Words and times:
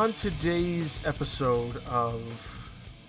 on 0.00 0.14
today's 0.14 0.98
episode 1.04 1.76
of 1.90 2.22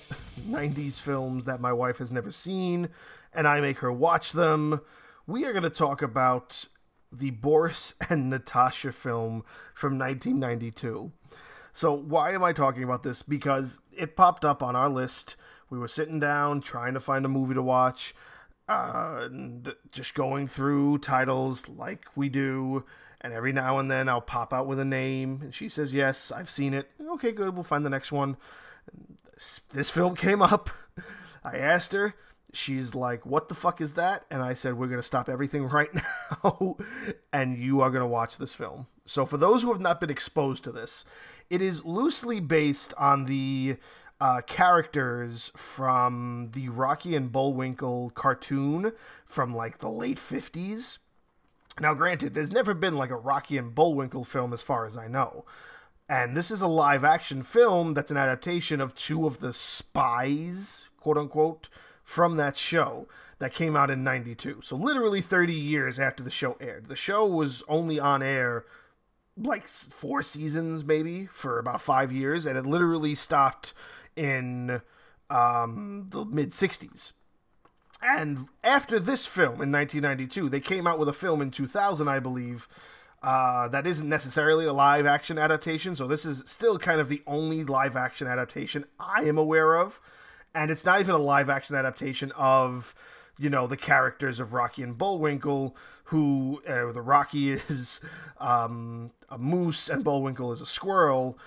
90s 0.42 1.00
films 1.00 1.46
that 1.46 1.62
my 1.62 1.72
wife 1.72 2.00
has 2.00 2.12
never 2.12 2.34
seen 2.34 2.90
and 3.34 3.48
I 3.48 3.62
make 3.62 3.78
her 3.78 3.94
watch 3.94 4.34
them, 4.34 4.82
we 5.26 5.46
are 5.46 5.54
going 5.54 5.64
to 5.64 5.70
talk 5.70 6.02
about 6.02 6.66
the 7.10 7.30
Boris 7.30 7.96
and 8.10 8.30
Natasha 8.30 8.92
film 8.92 9.46
from 9.74 9.98
1992. 9.98 11.14
So, 11.72 11.94
why 11.94 12.34
am 12.34 12.44
I 12.44 12.52
talking 12.52 12.84
about 12.84 13.04
this? 13.04 13.24
Because 13.24 13.80
it 13.98 14.18
popped 14.18 14.44
up 14.44 14.62
on 14.62 14.76
our 14.76 14.90
list. 14.90 15.38
We 15.70 15.80
were 15.80 15.88
sitting 15.88 16.20
down 16.20 16.60
trying 16.60 16.94
to 16.96 17.00
find 17.00 17.24
a 17.24 17.30
movie 17.30 17.54
to 17.54 17.64
watch, 17.64 18.14
uh, 18.68 19.20
and 19.22 19.74
just 19.94 20.14
going 20.14 20.46
through 20.46 20.98
titles 20.98 21.70
like 21.70 22.04
we 22.18 22.28
do. 22.28 22.84
And 23.22 23.34
every 23.34 23.54
now 23.54 23.78
and 23.78 23.90
then 23.90 24.10
I'll 24.10 24.22
pop 24.22 24.52
out 24.52 24.66
with 24.66 24.80
a 24.80 24.86
name, 24.86 25.40
and 25.44 25.54
she 25.54 25.70
says, 25.70 25.94
Yes, 25.94 26.32
I've 26.32 26.50
seen 26.50 26.74
it. 26.74 26.90
Okay, 27.00 27.32
good, 27.32 27.54
we'll 27.54 27.64
find 27.64 27.86
the 27.86 27.90
next 27.90 28.12
one. 28.12 28.36
This, 29.74 29.90
film 29.90 30.16
came 30.16 30.42
up. 30.42 30.70
I 31.44 31.58
asked 31.58 31.94
her, 31.94 32.16
she's 32.52 32.96
like, 32.96 33.26
What 33.26 33.48
the 33.48 33.56
fuck 33.56 33.80
is 33.80 33.94
that? 33.94 34.26
And 34.32 34.42
I 34.42 34.56
said, 34.56 34.74
We're 34.74 34.88
going 34.88 35.00
to 35.00 35.04
stop 35.06 35.30
everything 35.30 35.68
right 35.68 35.90
now, 35.94 36.78
and 37.32 37.58
you 37.58 37.82
are 37.82 37.92
going 37.92 38.02
to 38.02 38.08
watch 38.08 38.38
this 38.38 38.56
film. 38.56 38.88
So, 39.06 39.26
for 39.26 39.38
those 39.38 39.62
who 39.62 39.72
have 39.72 39.82
not 39.82 40.00
been 40.00 40.10
exposed 40.10 40.64
to 40.64 40.72
this, 40.72 41.06
it 41.50 41.62
is 41.62 41.86
loosely 41.86 42.40
based 42.40 42.94
on 42.98 43.26
the 43.26 43.78
uh, 44.22 44.42
characters 44.42 45.52
from 45.56 46.50
the 46.54 46.70
Rocky 46.70 47.16
and 47.16 47.32
Bullwinkle 47.32 48.12
cartoon 48.12 48.94
from 49.26 49.54
like 49.56 49.80
the 49.80 49.90
late 49.90 50.20
50s. 50.20 51.00
Now, 51.80 51.94
granted, 51.94 52.34
there's 52.34 52.52
never 52.52 52.74
been 52.74 52.96
like 52.98 53.10
a 53.10 53.16
Rocky 53.16 53.58
and 53.58 53.74
Bullwinkle 53.74 54.24
film 54.24 54.54
as 54.54 54.62
far 54.62 54.86
as 54.86 54.98
I 54.98 55.08
know. 55.08 55.46
And 56.10 56.36
this 56.36 56.52
is 56.52 56.62
a 56.62 56.68
live 56.68 57.04
action 57.04 57.42
film 57.44 57.94
that's 57.94 58.12
an 58.12 58.18
adaptation 58.18 58.82
of 58.82 58.94
two 58.94 59.26
of 59.26 59.40
the 59.40 59.54
spies, 59.54 60.90
quote 61.00 61.18
unquote, 61.18 61.70
from 62.04 62.36
that 62.36 62.58
show 62.58 63.08
that 63.40 63.54
came 63.54 63.76
out 63.76 63.90
in 63.90 64.04
92. 64.04 64.62
So, 64.62 64.76
literally 64.76 65.22
30 65.22 65.54
years 65.54 66.00
after 66.00 66.22
the 66.22 66.30
show 66.30 66.58
aired. 66.60 66.88
The 66.88 66.96
show 66.96 67.26
was 67.26 67.64
only 67.68 68.00
on 68.00 68.22
air 68.22 68.66
like 69.38 69.68
four 69.68 70.22
seasons 70.22 70.84
maybe 70.84 71.26
for 71.26 71.58
about 71.58 71.82
five 71.82 72.12
years 72.12 72.46
and 72.46 72.58
it 72.58 72.66
literally 72.66 73.16
stopped 73.16 73.74
in 74.16 74.82
um, 75.30 76.08
the 76.12 76.26
mid 76.26 76.52
60s 76.52 77.14
and 78.02 78.48
after 78.64 79.00
this 79.00 79.26
film 79.26 79.62
in 79.62 79.72
1992 79.72 80.50
they 80.50 80.60
came 80.60 80.88
out 80.88 81.00
with 81.00 81.10
a 81.10 81.14
film 81.14 81.42
in 81.42 81.52
2000 81.52 82.08
i 82.08 82.20
believe 82.20 82.68
uh, 83.24 83.68
that 83.68 83.86
isn't 83.86 84.10
necessarily 84.10 84.66
a 84.66 84.74
live 84.74 85.06
action 85.06 85.38
adaptation. 85.38 85.96
So 85.96 86.08
this 86.08 86.26
is 86.26 86.44
still 86.48 86.80
kind 86.80 87.00
of 87.00 87.08
the 87.08 87.22
only 87.28 87.64
live 87.64 87.96
action 87.96 88.28
adaptation 88.28 88.86
i 89.00 89.24
am 89.24 89.38
aware 89.38 89.76
of. 89.76 90.00
And 90.56 90.72
it's 90.72 90.86
not 90.86 91.00
even 91.00 91.16
a 91.16 91.20
live 91.20 91.50
action 91.50 91.76
adaptation 91.76 92.32
of 92.32 92.96
you 93.38 93.50
know 93.50 93.68
the 93.68 93.78
characters 93.78 94.40
of 94.40 94.54
Rocky 94.54 94.84
and 94.84 94.98
Bullwinkle, 94.98 95.76
who 96.06 96.62
uh, 96.68 96.92
the 96.92 97.02
Rocky 97.02 97.52
is 97.70 98.02
um, 98.40 99.12
a 99.30 99.38
moose 99.38 99.88
and 99.88 100.04
Bullwinkle 100.04 100.52
is 100.52 100.62
a 100.62 100.66
squirrel, 100.66 101.38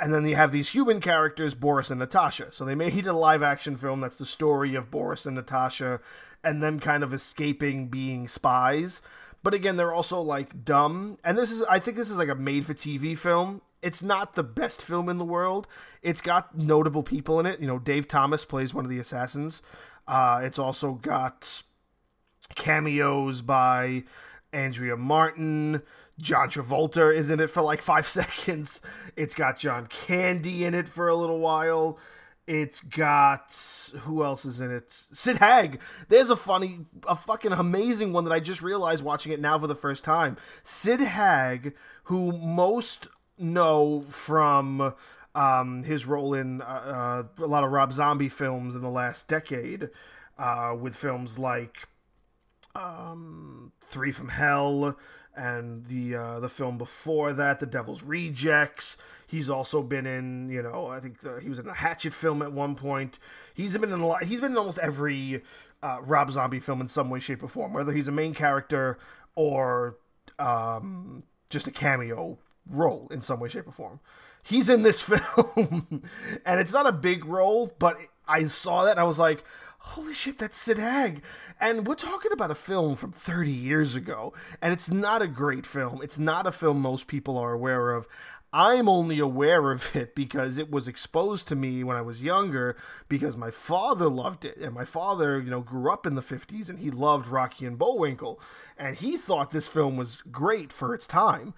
and 0.00 0.14
then 0.14 0.26
you 0.26 0.34
have 0.34 0.50
these 0.50 0.70
human 0.70 1.00
characters, 1.00 1.54
Boris 1.54 1.90
and 1.90 2.00
Natasha. 2.00 2.52
So 2.52 2.64
they 2.64 2.74
made 2.74 3.06
a 3.06 3.12
live 3.12 3.42
action 3.42 3.76
film 3.76 4.00
that's 4.00 4.16
the 4.16 4.26
story 4.26 4.74
of 4.74 4.90
Boris 4.90 5.26
and 5.26 5.36
Natasha, 5.36 6.00
and 6.42 6.62
them 6.62 6.80
kind 6.80 7.02
of 7.02 7.12
escaping 7.12 7.88
being 7.88 8.26
spies. 8.26 9.02
But 9.42 9.54
again, 9.54 9.76
they're 9.76 9.92
also 9.92 10.20
like 10.20 10.64
dumb, 10.64 11.18
and 11.24 11.36
this 11.36 11.50
is 11.50 11.62
I 11.64 11.78
think 11.78 11.96
this 11.96 12.10
is 12.10 12.18
like 12.18 12.28
a 12.28 12.34
made 12.34 12.66
for 12.66 12.74
TV 12.74 13.16
film. 13.16 13.62
It's 13.82 14.02
not 14.02 14.34
the 14.34 14.42
best 14.42 14.82
film 14.82 15.08
in 15.08 15.16
the 15.16 15.24
world. 15.24 15.66
It's 16.02 16.20
got 16.20 16.56
notable 16.56 17.02
people 17.02 17.40
in 17.40 17.46
it. 17.46 17.60
You 17.60 17.66
know, 17.66 17.78
Dave 17.78 18.06
Thomas 18.06 18.44
plays 18.44 18.74
one 18.74 18.84
of 18.84 18.90
the 18.90 18.98
assassins. 18.98 19.62
Uh, 20.06 20.40
it's 20.44 20.58
also 20.58 20.94
got 20.94 21.62
cameos 22.54 23.40
by 23.40 24.04
Andrea 24.52 24.96
Martin. 24.96 25.82
John 26.20 26.50
Travolta 26.50 27.14
is 27.14 27.30
in 27.30 27.40
it 27.40 27.50
for 27.50 27.62
like 27.62 27.82
five 27.82 28.08
seconds. 28.20 28.80
It's 29.16 29.34
got 29.34 29.58
John 29.58 29.86
Candy 29.86 30.64
in 30.64 30.74
it 30.74 30.88
for 30.88 31.08
a 31.08 31.14
little 31.14 31.38
while. 31.38 31.98
It's 32.46 32.80
got 32.80 33.54
who 34.00 34.24
else 34.24 34.44
is 34.44 34.60
in 34.60 34.72
it? 34.72 34.90
Sid 35.12 35.38
Haig. 35.38 35.80
There's 36.08 36.30
a 36.30 36.36
funny, 36.36 36.80
a 37.06 37.14
fucking 37.14 37.52
amazing 37.52 38.12
one 38.12 38.24
that 38.24 38.32
I 38.32 38.40
just 38.40 38.60
realized 38.60 39.04
watching 39.04 39.32
it 39.32 39.40
now 39.40 39.58
for 39.58 39.68
the 39.68 39.76
first 39.76 40.02
time. 40.02 40.36
Sid 40.64 41.00
Haig, 41.00 41.74
who 42.04 42.32
most 42.32 43.06
know 43.38 44.02
from 44.08 44.94
um, 45.34 45.84
his 45.84 46.06
role 46.06 46.34
in 46.34 46.60
uh, 46.62 46.64
uh, 47.38 47.44
a 47.44 47.46
lot 47.46 47.62
of 47.62 47.70
Rob 47.70 47.92
Zombie 47.92 48.28
films 48.28 48.74
in 48.74 48.82
the 48.82 48.90
last 48.90 49.28
decade, 49.28 49.90
uh, 50.36 50.74
with 50.78 50.96
films 50.96 51.38
like 51.38 51.86
um, 52.74 53.72
Three 53.80 54.10
from 54.10 54.30
Hell 54.30 54.96
and 55.36 55.86
the 55.86 56.14
uh, 56.14 56.40
the 56.40 56.48
film 56.48 56.78
before 56.78 57.32
that, 57.32 57.60
The 57.60 57.66
Devil's 57.66 58.02
Rejects. 58.02 58.96
He's 59.26 59.48
also 59.48 59.82
been 59.82 60.06
in, 60.06 60.48
you 60.48 60.60
know, 60.60 60.88
I 60.88 60.98
think 60.98 61.20
the, 61.20 61.40
he 61.40 61.48
was 61.48 61.60
in 61.60 61.68
a 61.68 61.74
Hatchet 61.74 62.12
film 62.12 62.42
at 62.42 62.52
one 62.52 62.74
point. 62.74 63.18
He's 63.54 63.76
been 63.76 63.92
in 63.92 64.00
a 64.00 64.06
lot. 64.06 64.24
He's 64.24 64.40
been 64.40 64.52
in 64.52 64.58
almost 64.58 64.78
every 64.78 65.42
uh, 65.82 65.98
Rob 66.02 66.32
Zombie 66.32 66.58
film 66.58 66.80
in 66.80 66.88
some 66.88 67.10
way, 67.10 67.20
shape, 67.20 67.42
or 67.42 67.48
form, 67.48 67.72
whether 67.72 67.92
he's 67.92 68.08
a 68.08 68.12
main 68.12 68.34
character 68.34 68.98
or 69.36 69.98
um, 70.38 71.22
just 71.48 71.68
a 71.68 71.70
cameo 71.70 72.38
role 72.68 73.08
in 73.10 73.22
some 73.22 73.38
way, 73.38 73.48
shape, 73.48 73.68
or 73.68 73.72
form 73.72 74.00
he's 74.44 74.68
in 74.68 74.82
this 74.82 75.02
film, 75.02 76.02
and 76.44 76.60
it's 76.60 76.72
not 76.72 76.86
a 76.86 76.92
big 76.92 77.24
role, 77.24 77.72
but 77.78 77.98
I 78.30 78.44
saw 78.44 78.84
that 78.84 78.92
and 78.92 79.00
I 79.00 79.04
was 79.04 79.18
like, 79.18 79.44
holy 79.78 80.14
shit, 80.14 80.38
that's 80.38 80.58
Sid. 80.58 80.78
And 81.60 81.86
we're 81.86 81.94
talking 81.94 82.32
about 82.32 82.50
a 82.50 82.54
film 82.54 82.96
from 82.96 83.12
30 83.12 83.50
years 83.50 83.94
ago, 83.94 84.32
and 84.62 84.72
it's 84.72 84.90
not 84.90 85.22
a 85.22 85.26
great 85.26 85.66
film. 85.66 86.00
It's 86.02 86.18
not 86.18 86.46
a 86.46 86.52
film 86.52 86.80
most 86.80 87.06
people 87.06 87.36
are 87.36 87.52
aware 87.52 87.90
of. 87.90 88.06
I'm 88.52 88.88
only 88.88 89.20
aware 89.20 89.70
of 89.70 89.94
it 89.94 90.14
because 90.14 90.58
it 90.58 90.70
was 90.70 90.88
exposed 90.88 91.46
to 91.48 91.56
me 91.56 91.84
when 91.84 91.96
I 91.96 92.02
was 92.02 92.22
younger 92.22 92.76
because 93.08 93.36
my 93.36 93.50
father 93.50 94.08
loved 94.08 94.44
it. 94.44 94.56
And 94.56 94.74
my 94.74 94.84
father, 94.84 95.40
you 95.40 95.50
know, 95.50 95.60
grew 95.60 95.90
up 95.90 96.04
in 96.04 96.16
the 96.16 96.22
50s 96.22 96.68
and 96.68 96.80
he 96.80 96.90
loved 96.90 97.28
Rocky 97.28 97.64
and 97.64 97.78
Bullwinkle. 97.78 98.40
And 98.76 98.96
he 98.96 99.16
thought 99.16 99.52
this 99.52 99.68
film 99.68 99.96
was 99.96 100.22
great 100.30 100.72
for 100.72 100.94
its 100.94 101.06
time 101.06 101.54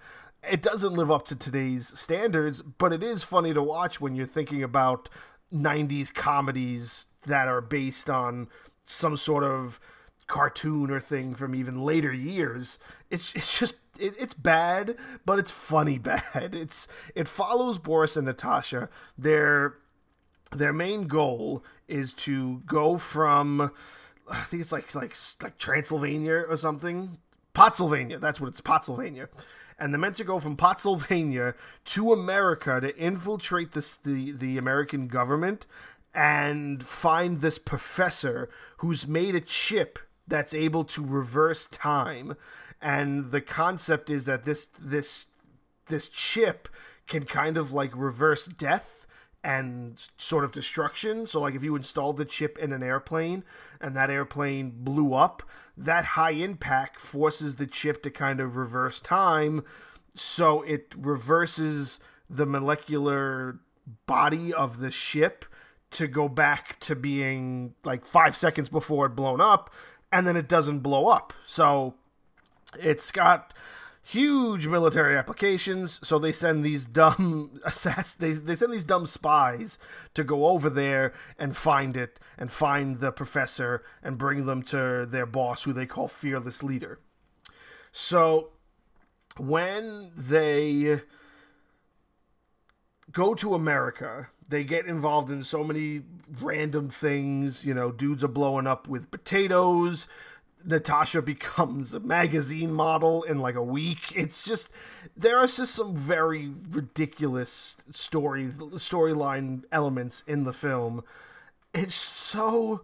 it 0.49 0.61
doesn't 0.61 0.93
live 0.93 1.09
up 1.09 1.23
to 1.25 1.35
today's 1.35 1.97
standards, 1.97 2.61
but 2.61 2.91
it 2.91 3.01
is 3.01 3.23
funny 3.23 3.53
to 3.53 3.63
watch 3.63 4.01
when 4.01 4.15
you're 4.15 4.25
thinking 4.25 4.61
about 4.61 5.09
90s 5.53 6.13
comedies 6.13 7.07
that 7.25 7.47
are 7.47 7.61
based 7.61 8.09
on 8.09 8.47
some 8.83 9.15
sort 9.15 9.43
of 9.43 9.79
cartoon 10.27 10.89
or 10.89 10.99
thing 10.99 11.35
from 11.35 11.55
even 11.55 11.83
later 11.83 12.13
years. 12.13 12.79
It's 13.09 13.33
it's 13.35 13.59
just 13.59 13.75
it, 13.99 14.15
it's 14.19 14.33
bad, 14.33 14.95
but 15.25 15.39
it's 15.39 15.51
funny 15.51 15.97
bad. 15.99 16.55
It's 16.55 16.87
it 17.15 17.27
follows 17.27 17.77
Boris 17.77 18.17
and 18.17 18.25
Natasha. 18.25 18.89
Their 19.17 19.75
their 20.51 20.73
main 20.73 21.07
goal 21.07 21.63
is 21.87 22.13
to 22.13 22.61
go 22.65 22.97
from 22.97 23.71
I 24.29 24.43
think 24.43 24.61
it's 24.61 24.71
like 24.71 24.93
like 24.95 25.15
like 25.41 25.57
Transylvania 25.57 26.45
or 26.47 26.57
something. 26.57 27.17
Pottsylvania, 27.53 28.17
that's 28.17 28.41
what 28.41 28.47
it's 28.47 28.61
Pottsylvania 28.61 29.29
and 29.79 29.93
they're 29.93 29.99
meant 29.99 30.15
to 30.17 30.23
go 30.23 30.39
from 30.39 30.55
Pottsylvania 30.55 31.55
to 31.85 32.13
America 32.13 32.79
to 32.81 32.97
infiltrate 32.97 33.71
this, 33.71 33.95
the, 33.95 34.31
the 34.31 34.57
American 34.57 35.07
government 35.07 35.65
and 36.13 36.83
find 36.83 37.41
this 37.41 37.57
professor 37.57 38.49
who's 38.77 39.07
made 39.07 39.35
a 39.35 39.41
chip 39.41 39.99
that's 40.27 40.53
able 40.53 40.83
to 40.85 41.03
reverse 41.03 41.65
time. 41.65 42.35
And 42.81 43.31
the 43.31 43.41
concept 43.41 44.09
is 44.09 44.25
that 44.25 44.43
this 44.43 44.67
this 44.79 45.27
this 45.87 46.09
chip 46.09 46.67
can 47.07 47.25
kind 47.25 47.57
of 47.57 47.71
like 47.71 47.91
reverse 47.95 48.45
death 48.45 49.02
and 49.43 50.07
sort 50.17 50.43
of 50.43 50.51
destruction. 50.51 51.27
So, 51.27 51.41
like 51.41 51.55
if 51.55 51.63
you 51.63 51.75
installed 51.75 52.17
the 52.17 52.25
chip 52.25 52.57
in 52.57 52.71
an 52.71 52.83
airplane 52.83 53.43
and 53.81 53.95
that 53.95 54.09
airplane 54.09 54.71
blew 54.75 55.13
up, 55.13 55.43
that 55.75 56.05
high 56.05 56.31
impact 56.31 56.99
forces 56.99 57.55
the 57.55 57.67
chip 57.67 58.01
to 58.03 58.09
kind 58.09 58.39
of 58.39 58.55
reverse 58.55 58.99
time. 58.99 59.63
So 60.15 60.61
it 60.61 60.93
reverses 60.95 61.99
the 62.29 62.45
molecular 62.45 63.59
body 64.05 64.53
of 64.53 64.79
the 64.79 64.91
ship 64.91 65.45
to 65.91 66.07
go 66.07 66.27
back 66.27 66.79
to 66.81 66.95
being 66.95 67.75
like 67.83 68.05
five 68.05 68.35
seconds 68.35 68.69
before 68.69 69.07
it 69.07 69.15
blown 69.15 69.41
up, 69.41 69.71
and 70.11 70.25
then 70.25 70.35
it 70.35 70.47
doesn't 70.47 70.79
blow 70.79 71.07
up. 71.07 71.33
So 71.45 71.95
it's 72.79 73.11
got 73.11 73.53
huge 74.03 74.67
military 74.67 75.17
applications. 75.17 75.99
So 76.03 76.19
they 76.19 76.31
send 76.31 76.63
these 76.63 76.85
dumb 76.85 77.59
assass 77.65 78.15
they 78.15 78.31
they 78.33 78.55
send 78.55 78.73
these 78.73 78.85
dumb 78.85 79.05
spies 79.05 79.79
to 80.13 80.23
go 80.23 80.47
over 80.47 80.69
there 80.69 81.13
and 81.39 81.55
find 81.55 81.97
it 81.97 82.19
and 82.37 82.51
find 82.51 82.99
the 82.99 83.11
professor 83.11 83.83
and 84.03 84.17
bring 84.17 84.45
them 84.45 84.61
to 84.63 85.05
their 85.05 85.25
boss, 85.25 85.63
who 85.63 85.73
they 85.73 85.85
call 85.85 86.07
Fearless 86.07 86.61
Leader. 86.61 86.99
So 87.91 88.49
when 89.37 90.11
they 90.15 91.01
go 93.13 93.33
to 93.35 93.53
America. 93.53 94.27
They 94.49 94.63
get 94.63 94.85
involved 94.85 95.31
in 95.31 95.43
so 95.43 95.63
many 95.63 96.01
random 96.41 96.89
things. 96.89 97.63
You 97.65 97.73
know, 97.73 97.91
dudes 97.91 98.23
are 98.23 98.29
blowing 98.29 98.67
up 98.67 98.87
with 98.87 99.11
potatoes. 99.11 100.07
Natasha 100.65 101.21
becomes 101.21 101.93
a 101.93 101.99
magazine 101.99 102.73
model 102.73 103.23
in 103.23 103.39
like 103.39 103.55
a 103.55 103.63
week. 103.63 104.13
It's 104.15 104.45
just 104.45 104.69
there 105.15 105.37
are 105.37 105.47
just 105.47 105.75
some 105.75 105.95
very 105.95 106.51
ridiculous 106.69 107.77
story 107.91 108.45
storyline 108.45 109.63
elements 109.71 110.23
in 110.27 110.43
the 110.43 110.53
film. 110.53 111.03
It's 111.73 111.95
so 111.95 112.81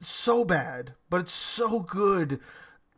so 0.00 0.44
bad, 0.44 0.94
but 1.08 1.20
it's 1.20 1.32
so 1.32 1.80
good 1.80 2.40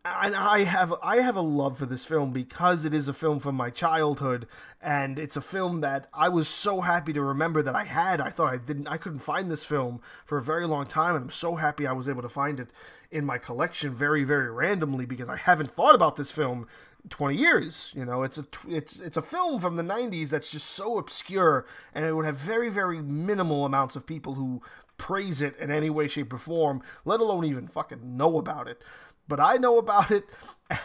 and 0.04 0.36
I 0.36 0.64
have 0.64 0.92
I 1.02 1.16
have 1.16 1.36
a 1.36 1.40
love 1.40 1.78
for 1.78 1.86
this 1.86 2.04
film 2.04 2.30
because 2.30 2.84
it 2.84 2.92
is 2.92 3.08
a 3.08 3.14
film 3.14 3.40
from 3.40 3.54
my 3.54 3.70
childhood 3.70 4.46
and 4.82 5.18
it's 5.18 5.36
a 5.36 5.40
film 5.40 5.80
that 5.80 6.08
I 6.12 6.28
was 6.28 6.46
so 6.46 6.82
happy 6.82 7.14
to 7.14 7.22
remember 7.22 7.62
that 7.62 7.74
I 7.74 7.84
had. 7.84 8.20
I 8.20 8.28
thought 8.28 8.52
I 8.52 8.58
didn't 8.58 8.86
I 8.86 8.98
couldn't 8.98 9.20
find 9.20 9.50
this 9.50 9.64
film 9.64 10.02
for 10.26 10.36
a 10.36 10.42
very 10.42 10.66
long 10.66 10.86
time 10.86 11.14
and 11.14 11.24
I'm 11.24 11.30
so 11.30 11.54
happy 11.54 11.86
I 11.86 11.92
was 11.92 12.08
able 12.08 12.20
to 12.20 12.28
find 12.28 12.60
it 12.60 12.68
in 13.10 13.24
my 13.24 13.38
collection 13.38 13.94
very 13.94 14.24
very 14.24 14.50
randomly 14.50 15.06
because 15.06 15.28
I 15.28 15.36
haven't 15.36 15.70
thought 15.70 15.94
about 15.94 16.16
this 16.16 16.30
film 16.30 16.68
20 17.08 17.36
years 17.36 17.92
you 17.96 18.04
know 18.04 18.22
it's 18.22 18.36
a 18.36 18.46
it's 18.68 18.98
it's 18.98 19.16
a 19.16 19.22
film 19.22 19.60
from 19.60 19.76
the 19.76 19.82
90s 19.82 20.30
that's 20.30 20.50
just 20.50 20.70
so 20.70 20.98
obscure 20.98 21.66
and 21.94 22.04
it 22.04 22.12
would 22.14 22.24
have 22.26 22.36
very 22.36 22.68
very 22.68 23.00
minimal 23.00 23.64
amounts 23.64 23.96
of 23.96 24.06
people 24.06 24.34
who 24.34 24.60
praise 24.96 25.42
it 25.42 25.56
in 25.58 25.70
any 25.70 25.90
way 25.90 26.08
shape 26.08 26.32
or 26.32 26.38
form 26.38 26.82
let 27.04 27.20
alone 27.20 27.44
even 27.44 27.68
fucking 27.68 28.16
know 28.16 28.38
about 28.38 28.68
it 28.68 28.82
but 29.28 29.40
I 29.40 29.56
know 29.56 29.78
about 29.78 30.10
it. 30.10 30.24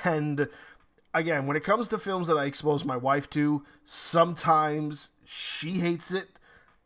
And 0.04 0.50
again, 1.14 1.48
when 1.48 1.56
it 1.56 1.64
comes 1.64 1.88
to 1.88 1.98
films 1.98 2.28
that 2.28 2.38
I 2.38 2.46
expose 2.46 2.84
my 2.84 2.98
wife 2.98 3.30
to, 3.32 3.64
sometimes 3.86 5.10
she 5.24 5.80
hates 5.80 6.12
it, 6.12 6.28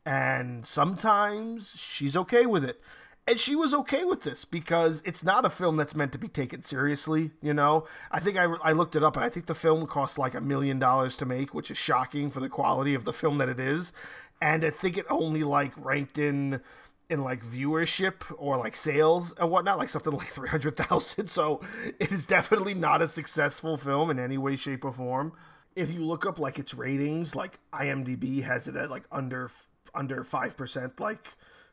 and 0.05 0.65
sometimes 0.65 1.75
she's 1.77 2.15
okay 2.15 2.45
with 2.45 2.63
it. 2.63 2.79
And 3.25 3.39
she 3.39 3.55
was 3.55 3.73
okay 3.73 4.03
with 4.03 4.21
this 4.21 4.44
because 4.44 5.01
it's 5.05 5.23
not 5.23 5.45
a 5.45 5.50
film 5.50 5.77
that's 5.77 5.95
meant 5.95 6.11
to 6.11 6.17
be 6.17 6.27
taken 6.27 6.61
seriously, 6.61 7.31
you 7.41 7.53
know? 7.53 7.85
I 8.11 8.19
think 8.19 8.38
I, 8.38 8.44
I 8.63 8.73
looked 8.73 8.97
it 8.97 9.03
up 9.03 9.15
and 9.15 9.23
I 9.23 9.29
think 9.29 9.45
the 9.45 9.55
film 9.55 9.88
costs 9.88 10.17
like 10.17 10.33
a 10.35 10.41
million 10.41 10.77
dollars 10.77 11.15
to 11.17 11.25
make, 11.25 11.53
which 11.53 11.71
is 11.71 11.77
shocking 11.77 12.29
for 12.29 12.41
the 12.41 12.50
quality 12.50 12.94
of 12.94 13.05
the 13.05 13.13
film 13.13 13.38
that 13.38 13.47
it 13.47 13.61
is. 13.61 13.94
And 14.41 14.65
I 14.65 14.71
think 14.71 14.97
it 14.97 15.05
only 15.09 15.44
like 15.44 15.71
ranked 15.77 16.17
in 16.17 16.59
in 17.13 17.24
like 17.24 17.45
viewership 17.45 18.15
or 18.38 18.57
like 18.57 18.75
sales 18.75 19.33
and 19.39 19.50
whatnot, 19.51 19.77
like 19.77 19.89
something 19.89 20.12
like 20.13 20.27
300,000. 20.27 21.27
So 21.27 21.62
it 22.00 22.12
is 22.12 22.25
definitely 22.25 22.74
not 22.74 23.01
a 23.01 23.07
successful 23.07 23.77
film 23.77 24.10
in 24.10 24.19
any 24.19 24.38
way, 24.38 24.56
shape, 24.56 24.83
or 24.83 24.92
form. 24.92 25.33
If 25.75 25.92
you 25.92 26.04
look 26.04 26.25
up 26.25 26.39
like 26.39 26.60
its 26.60 26.74
ratings, 26.74 27.36
like 27.36 27.60
IMDb 27.71 28.44
has 28.44 28.68
it 28.68 28.75
at 28.75 28.89
like 28.89 29.04
under 29.12 29.50
under 29.95 30.24
five 30.24 30.57
percent, 30.57 31.00
like 31.00 31.30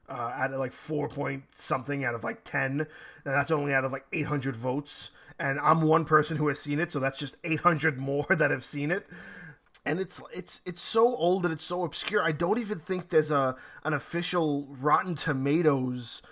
uh, 0.09 0.33
at 0.39 0.57
like 0.59 0.73
four 0.73 1.09
point 1.09 1.45
something 1.51 2.05
out 2.05 2.15
of 2.15 2.23
like 2.23 2.45
ten, 2.45 2.81
and 2.81 2.89
that's 3.25 3.51
only 3.51 3.73
out 3.73 3.85
of 3.85 3.93
like 3.93 4.07
800 4.13 4.57
votes. 4.57 5.11
And 5.39 5.59
I'm 5.61 5.83
one 5.83 6.05
person 6.05 6.37
who 6.37 6.49
has 6.49 6.59
seen 6.59 6.79
it, 6.79 6.93
so 6.93 7.01
that's 7.01 7.19
just 7.19 7.37
800 7.45 7.99
more 7.99 8.27
that 8.31 8.51
have 8.51 8.65
seen 8.65 8.91
it 8.91 9.07
and 9.85 9.99
it's 10.01 10.21
it's 10.33 10.61
it's 10.67 10.81
so 10.81 11.15
old 11.17 11.45
and 11.45 11.53
it's 11.53 11.65
so 11.65 11.85
obscure. 11.85 12.23
I 12.23 12.33
don't 12.33 12.59
even 12.59 12.79
think 12.79 13.09
there's 13.09 13.31
a 13.31 13.57
an 13.85 13.93
official 13.95 14.67
Rotten 14.69 15.15
Tomatoes 15.15 16.23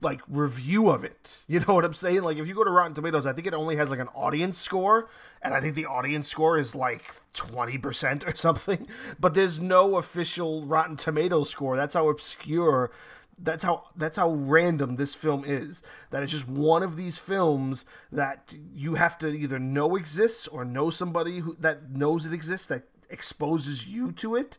like 0.00 0.20
review 0.28 0.90
of 0.90 1.04
it. 1.04 1.38
You 1.48 1.60
know 1.60 1.74
what 1.74 1.84
I'm 1.84 1.92
saying? 1.92 2.22
Like 2.22 2.38
if 2.38 2.46
you 2.46 2.54
go 2.54 2.64
to 2.64 2.70
Rotten 2.70 2.94
Tomatoes, 2.94 3.26
I 3.26 3.34
think 3.34 3.46
it 3.46 3.52
only 3.52 3.76
has 3.76 3.90
like 3.90 3.98
an 3.98 4.08
audience 4.14 4.56
score, 4.56 5.08
and 5.42 5.52
I 5.52 5.60
think 5.60 5.74
the 5.74 5.84
audience 5.86 6.28
score 6.28 6.56
is 6.56 6.74
like 6.74 7.02
20% 7.34 8.26
or 8.26 8.34
something. 8.36 8.86
But 9.20 9.34
there's 9.34 9.60
no 9.60 9.96
official 9.96 10.64
Rotten 10.64 10.96
Tomatoes 10.96 11.50
score. 11.50 11.76
That's 11.76 11.94
how 11.94 12.08
obscure 12.08 12.90
that's 13.38 13.64
how 13.64 13.84
that's 13.96 14.16
how 14.16 14.30
random 14.30 14.96
this 14.96 15.14
film 15.14 15.44
is. 15.46 15.82
That 16.10 16.22
it's 16.22 16.32
just 16.32 16.48
one 16.48 16.82
of 16.82 16.96
these 16.96 17.18
films 17.18 17.84
that 18.10 18.54
you 18.74 18.94
have 18.94 19.18
to 19.18 19.28
either 19.28 19.58
know 19.58 19.96
exists 19.96 20.46
or 20.46 20.64
know 20.64 20.90
somebody 20.90 21.40
who 21.40 21.56
that 21.58 21.90
knows 21.90 22.26
it 22.26 22.32
exists 22.32 22.66
that 22.66 22.84
exposes 23.10 23.86
you 23.88 24.12
to 24.12 24.34
it. 24.34 24.58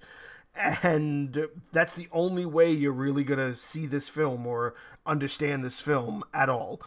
And 0.84 1.48
that's 1.72 1.96
the 1.96 2.08
only 2.12 2.46
way 2.46 2.72
you're 2.72 2.92
really 2.92 3.24
going 3.24 3.40
to 3.40 3.56
see 3.56 3.88
this 3.88 4.08
film 4.08 4.46
or 4.46 4.76
understand 5.04 5.64
this 5.64 5.80
film 5.80 6.24
at 6.32 6.48
all. 6.48 6.80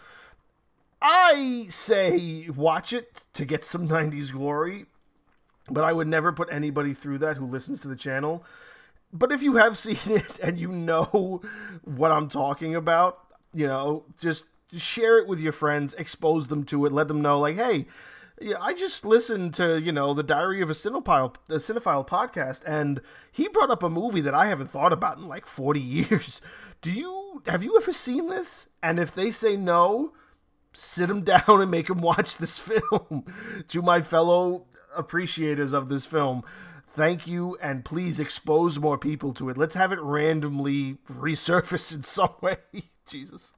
I 1.03 1.67
say 1.69 2.49
watch 2.55 2.93
it 2.93 3.27
to 3.33 3.45
get 3.45 3.65
some 3.65 3.89
90s 3.89 4.33
glory 4.33 4.87
but 5.71 5.85
i 5.85 5.93
would 5.93 6.07
never 6.07 6.33
put 6.33 6.49
anybody 6.51 6.95
through 6.95 7.19
that 7.19 7.37
who 7.37 7.47
listens 7.47 7.81
to 7.81 7.89
the 7.89 7.97
channel 7.97 8.45
but 9.13 9.33
if 9.33 9.43
you 9.43 9.57
have 9.57 9.79
seen 9.79 10.17
it 10.17 10.39
and 10.41 10.59
you 10.59 10.69
know 10.69 11.43
what 11.85 12.13
I'm 12.13 12.29
talking 12.29 12.75
about, 12.75 13.19
you 13.53 13.67
know, 13.67 14.05
just 14.21 14.47
share 14.77 15.19
it 15.19 15.29
with 15.29 15.41
your 15.41 15.53
friends, 15.53 15.95
expose 15.95 16.49
them 16.49 16.65
to 16.65 16.85
it, 16.87 16.93
let 16.93 17.09
them 17.09 17.23
know, 17.23 17.39
like, 17.39 17.57
hey, 17.57 17.87
yeah, 18.41 18.57
I 18.61 18.75
just 18.75 19.07
listened 19.07 19.55
to 19.55 19.81
you 19.81 19.93
know 19.93 20.13
the 20.13 20.23
Diary 20.23 20.61
of 20.61 20.69
a 20.69 20.75
Cinephile, 20.75 21.35
a 21.49 21.55
Cinephile 21.55 22.07
podcast, 22.07 22.63
and 22.67 23.01
he 23.33 23.49
brought 23.49 23.71
up 23.71 23.83
a 23.83 23.89
movie 23.89 24.21
that 24.21 24.35
I 24.35 24.47
haven't 24.47 24.71
thought 24.71 24.93
about 24.93 25.17
in 25.17 25.27
like 25.27 25.47
forty 25.47 25.81
years. 25.81 26.43
Do 26.83 26.93
you 26.93 27.43
have 27.47 27.63
you 27.63 27.77
ever 27.77 27.93
seen 27.93 28.29
this? 28.29 28.69
And 28.83 28.99
if 28.99 29.15
they 29.15 29.31
say 29.31 29.57
no, 29.57 30.13
sit 30.73 31.09
them 31.09 31.23
down 31.25 31.63
and 31.63 31.71
make 31.71 31.87
them 31.87 32.01
watch 32.01 32.37
this 32.37 32.59
film. 32.59 33.25
to 33.69 33.83
my 33.83 34.03
fellow 34.03 34.67
appreciators 34.95 35.73
of 35.73 35.89
this 35.89 36.07
film, 36.07 36.43
thank 36.97 37.27
you 37.27 37.57
and 37.61 37.85
please 37.85 38.19
expose 38.19 38.79
more 38.79 38.97
people 38.99 39.35
to 39.35 39.51
it. 39.51 39.59
Let's 39.59 39.75
have 39.75 39.93
it 39.93 40.01
randomly 40.01 40.95
resurface 41.09 41.95
in 41.95 42.03
some 42.03 42.35
way. 42.41 42.57
Jesus 43.07 43.53